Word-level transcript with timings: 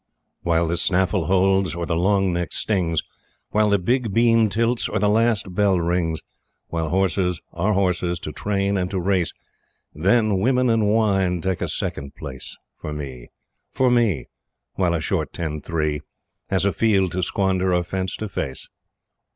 While 0.41 0.67
the 0.67 0.77
snaffle 0.77 1.25
holds, 1.27 1.75
or 1.75 1.85
the 1.85 1.95
"long 1.95 2.33
neck" 2.33 2.53
stings, 2.53 3.03
While 3.51 3.69
the 3.69 3.77
big 3.77 4.11
beam 4.11 4.49
tilts, 4.49 4.89
or 4.89 4.97
the 4.97 5.07
last 5.07 5.53
bell 5.53 5.79
rings, 5.79 6.21
While 6.69 6.89
horses 6.89 7.39
are 7.53 7.73
horses 7.73 8.17
to 8.21 8.31
train 8.31 8.77
and 8.77 8.89
to 8.89 8.99
race, 8.99 9.31
Then 9.93 10.39
women 10.39 10.71
and 10.71 10.89
wine 10.91 11.39
take 11.39 11.61
a 11.61 11.67
second 11.67 12.15
place 12.15 12.57
For 12.79 12.91
me 12.91 13.27
for 13.69 13.91
me 13.91 14.25
While 14.73 14.95
a 14.95 15.01
short 15.01 15.33
"ten 15.33 15.61
three" 15.61 16.01
Has 16.49 16.65
a 16.65 16.73
field 16.73 17.11
to 17.11 17.21
squander 17.21 17.71
or 17.71 17.83
fence 17.83 18.15
to 18.15 18.27
face! 18.27 18.67